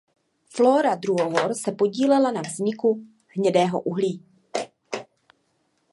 [0.55, 4.23] Flóra druhohor se podílela na vzniku hnědého uhlí.